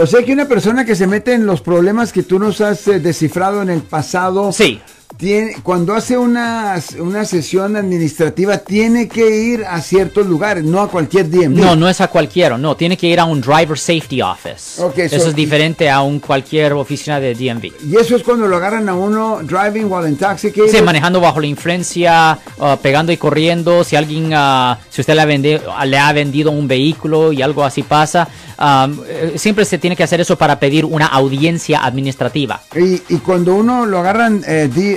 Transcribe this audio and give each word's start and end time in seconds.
O 0.00 0.06
sea 0.06 0.22
que 0.22 0.32
una 0.32 0.46
persona 0.46 0.84
que 0.84 0.94
se 0.94 1.08
mete 1.08 1.32
en 1.32 1.44
los 1.44 1.60
problemas 1.60 2.12
que 2.12 2.22
tú 2.22 2.38
nos 2.38 2.60
has 2.60 2.86
eh, 2.86 3.00
descifrado 3.00 3.62
en 3.62 3.68
el 3.68 3.82
pasado. 3.82 4.52
Sí. 4.52 4.80
Tiene, 5.16 5.56
cuando 5.64 5.94
hace 5.94 6.16
una, 6.16 6.80
una 7.00 7.24
sesión 7.24 7.74
administrativa, 7.76 8.58
tiene 8.58 9.08
que 9.08 9.28
ir 9.42 9.64
a 9.64 9.80
ciertos 9.80 10.26
lugares, 10.26 10.62
no 10.62 10.80
a 10.80 10.88
cualquier 10.88 11.28
DMV. 11.28 11.56
No, 11.58 11.74
no 11.74 11.88
es 11.88 12.00
a 12.00 12.06
cualquiera, 12.06 12.56
no, 12.56 12.76
tiene 12.76 12.96
que 12.96 13.08
ir 13.08 13.18
a 13.18 13.24
un 13.24 13.40
Driver 13.40 13.76
Safety 13.76 14.22
Office. 14.22 14.80
Ok, 14.80 14.98
Eso 14.98 15.18
so- 15.20 15.28
es 15.30 15.34
diferente 15.34 15.90
a 15.90 16.02
un 16.02 16.20
cualquier 16.20 16.72
oficina 16.74 17.18
de 17.18 17.34
DMV. 17.34 17.72
Y 17.88 17.96
eso 17.96 18.14
es 18.14 18.22
cuando 18.22 18.46
lo 18.46 18.56
agarran 18.58 18.88
a 18.88 18.94
uno 18.94 19.40
driving 19.42 19.90
while 19.90 20.08
intoxicated. 20.08 20.70
Sí, 20.70 20.82
manejando 20.82 21.20
bajo 21.20 21.40
la 21.40 21.46
influencia, 21.48 22.38
uh, 22.58 22.76
pegando 22.80 23.10
y 23.10 23.16
corriendo. 23.16 23.82
Si 23.82 23.96
alguien, 23.96 24.32
uh, 24.32 24.76
si 24.90 25.00
usted 25.00 25.14
le 25.14 25.22
ha, 25.22 25.26
vende- 25.26 25.60
le 25.86 25.98
ha 25.98 26.12
vendido 26.12 26.52
un 26.52 26.68
vehículo 26.68 27.32
y 27.32 27.42
algo 27.42 27.64
así 27.64 27.82
pasa, 27.82 28.28
um, 28.58 29.00
eh, 29.08 29.32
siempre 29.36 29.64
se 29.64 29.78
tiene 29.78 29.96
que 29.96 30.04
hacer 30.04 30.20
eso 30.20 30.36
para 30.36 30.60
pedir 30.60 30.84
una 30.84 31.06
audiencia 31.06 31.80
administrativa. 31.84 32.60
Y, 32.76 33.02
y 33.14 33.18
cuando 33.18 33.54
uno 33.56 33.84
lo 33.86 33.98
agarran 33.98 34.44
eh, 34.46 34.68
di- 34.72 34.96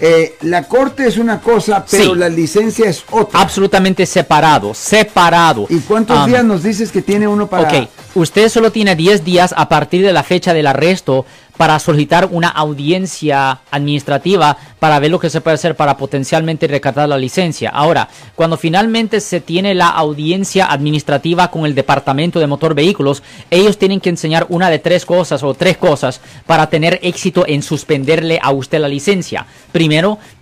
Eh, 0.00 0.36
la 0.42 0.64
corte 0.64 1.06
es 1.06 1.16
una 1.16 1.40
cosa, 1.40 1.84
pero 1.90 2.04
Sí. 2.04 2.18
la 2.18 2.28
licencia 2.28 2.88
es 2.88 3.02
otra. 3.10 3.40
Absolutamente 3.40 4.04
separado, 4.04 4.74
separado. 4.74 5.66
¿Y 5.70 5.78
cuántos 5.80 6.18
Um, 6.18 6.26
días 6.26 6.44
nos 6.44 6.62
dices 6.62 6.92
que 6.92 7.00
tiene 7.02 7.26
uno 7.26 7.46
para.? 7.46 7.68
Ok, 7.68 7.88
usted 8.14 8.48
solo 8.50 8.70
tiene 8.70 8.94
10 8.94 9.24
días 9.24 9.54
a 9.56 9.68
partir 9.68 10.04
de 10.04 10.12
la 10.12 10.22
fecha 10.22 10.52
del 10.52 10.66
arresto 10.66 11.24
para 11.56 11.78
solicitar 11.78 12.28
una 12.32 12.48
audiencia 12.48 13.60
administrativa 13.70 14.58
para 14.78 14.98
ver 14.98 15.10
lo 15.10 15.18
que 15.18 15.30
se 15.30 15.40
puede 15.40 15.54
hacer 15.54 15.74
para 15.74 15.96
potencialmente 15.96 16.66
recatar 16.66 17.08
la 17.08 17.16
licencia. 17.16 17.70
Ahora, 17.70 18.10
cuando 18.34 18.58
finalmente 18.58 19.20
se 19.20 19.40
tiene 19.40 19.74
la 19.74 19.88
audiencia 19.88 20.66
administrativa 20.70 21.50
con 21.50 21.64
el 21.64 21.74
Departamento 21.74 22.40
de 22.40 22.46
Motor 22.46 22.74
Vehículos, 22.74 23.22
ellos 23.50 23.78
tienen 23.78 24.00
que 24.00 24.10
enseñar 24.10 24.44
una 24.50 24.68
de 24.68 24.78
tres 24.80 25.06
cosas 25.06 25.42
o 25.42 25.54
tres 25.54 25.78
cosas 25.78 26.20
para 26.44 26.68
tener 26.68 26.98
éxito 27.02 27.44
en 27.46 27.62
suspenderle 27.62 28.38
a 28.42 28.50
usted 28.50 28.78
la 28.78 28.88
licencia. 28.88 29.46
Primero, 29.72 29.85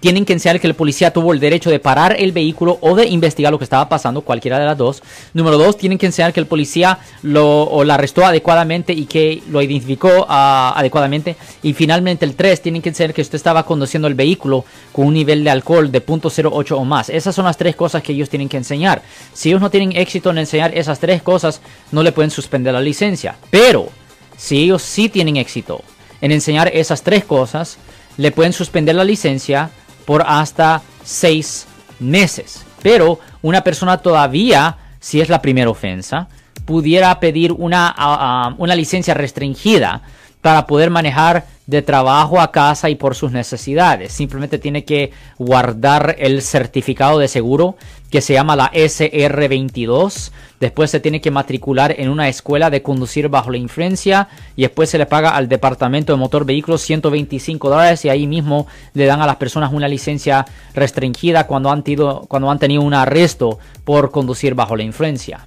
tienen 0.00 0.24
que 0.24 0.32
enseñar 0.32 0.60
que 0.60 0.66
el 0.66 0.74
policía 0.74 1.12
tuvo 1.12 1.32
el 1.32 1.40
derecho 1.40 1.70
de 1.70 1.78
parar 1.78 2.16
el 2.18 2.32
vehículo 2.32 2.78
o 2.80 2.94
de 2.94 3.06
investigar 3.06 3.52
lo 3.52 3.58
que 3.58 3.64
estaba 3.64 3.88
pasando, 3.88 4.22
cualquiera 4.22 4.58
de 4.58 4.66
las 4.66 4.76
dos. 4.76 5.02
Número 5.32 5.58
dos, 5.58 5.76
tienen 5.76 5.98
que 5.98 6.06
enseñar 6.06 6.32
que 6.32 6.40
el 6.40 6.46
policía 6.46 6.98
lo 7.22 7.64
o 7.64 7.84
la 7.84 7.94
arrestó 7.94 8.24
adecuadamente 8.24 8.92
y 8.92 9.06
que 9.06 9.42
lo 9.48 9.62
identificó 9.62 10.26
ah, 10.28 10.72
adecuadamente. 10.76 11.36
Y 11.62 11.72
finalmente 11.72 12.24
el 12.24 12.34
tres, 12.34 12.60
tienen 12.62 12.82
que 12.82 12.90
enseñar 12.90 13.14
que 13.14 13.22
usted 13.22 13.36
estaba 13.36 13.64
conduciendo 13.64 14.08
el 14.08 14.14
vehículo 14.14 14.64
con 14.92 15.06
un 15.06 15.14
nivel 15.14 15.44
de 15.44 15.50
alcohol 15.50 15.90
de 15.90 16.04
.08 16.04 16.72
o 16.72 16.84
más. 16.84 17.08
Esas 17.08 17.34
son 17.34 17.44
las 17.44 17.56
tres 17.56 17.76
cosas 17.76 18.02
que 18.02 18.12
ellos 18.12 18.28
tienen 18.28 18.48
que 18.48 18.56
enseñar. 18.56 19.02
Si 19.32 19.48
ellos 19.48 19.60
no 19.60 19.70
tienen 19.70 19.96
éxito 19.96 20.30
en 20.30 20.38
enseñar 20.38 20.76
esas 20.76 20.98
tres 20.98 21.22
cosas, 21.22 21.60
no 21.92 22.02
le 22.02 22.12
pueden 22.12 22.30
suspender 22.30 22.72
la 22.72 22.80
licencia. 22.80 23.36
Pero 23.50 23.88
si 24.36 24.58
ellos 24.62 24.82
sí 24.82 25.08
tienen 25.08 25.36
éxito 25.36 25.82
en 26.20 26.32
enseñar 26.32 26.70
esas 26.72 27.02
tres 27.02 27.24
cosas, 27.24 27.78
le 28.16 28.30
pueden 28.32 28.52
suspender 28.52 28.94
la 28.94 29.04
licencia 29.04 29.70
por 30.04 30.24
hasta 30.26 30.82
seis 31.04 31.66
meses. 32.00 32.64
Pero 32.82 33.18
una 33.42 33.62
persona 33.62 33.98
todavía, 33.98 34.76
si 35.00 35.20
es 35.20 35.28
la 35.28 35.42
primera 35.42 35.70
ofensa, 35.70 36.28
pudiera 36.64 37.18
pedir 37.20 37.52
una, 37.52 38.54
una 38.58 38.74
licencia 38.74 39.14
restringida 39.14 40.02
para 40.40 40.66
poder 40.66 40.90
manejar 40.90 41.46
de 41.66 41.82
trabajo 41.82 42.40
a 42.40 42.52
casa 42.52 42.90
y 42.90 42.94
por 42.94 43.14
sus 43.14 43.32
necesidades. 43.32 44.12
Simplemente 44.12 44.58
tiene 44.58 44.84
que 44.84 45.12
guardar 45.38 46.14
el 46.18 46.42
certificado 46.42 47.18
de 47.18 47.28
seguro 47.28 47.76
que 48.10 48.20
se 48.20 48.34
llama 48.34 48.54
la 48.54 48.70
SR22. 48.72 50.30
Después 50.60 50.90
se 50.90 51.00
tiene 51.00 51.20
que 51.20 51.30
matricular 51.30 51.94
en 51.98 52.08
una 52.08 52.28
escuela 52.28 52.70
de 52.70 52.82
conducir 52.82 53.28
bajo 53.28 53.50
la 53.50 53.58
influencia 53.58 54.28
y 54.56 54.62
después 54.62 54.88
se 54.90 54.98
le 54.98 55.06
paga 55.06 55.30
al 55.36 55.48
departamento 55.48 56.12
de 56.12 56.18
motor 56.18 56.44
vehículos 56.44 56.82
125 56.82 57.68
dólares 57.68 58.04
y 58.04 58.08
ahí 58.08 58.26
mismo 58.26 58.66
le 58.94 59.06
dan 59.06 59.20
a 59.20 59.26
las 59.26 59.36
personas 59.36 59.72
una 59.72 59.88
licencia 59.88 60.44
restringida 60.74 61.46
cuando 61.46 61.70
han, 61.70 61.82
tido- 61.82 62.24
cuando 62.28 62.50
han 62.50 62.58
tenido 62.58 62.82
un 62.82 62.94
arresto 62.94 63.58
por 63.84 64.10
conducir 64.10 64.54
bajo 64.54 64.76
la 64.76 64.82
influencia. 64.84 65.46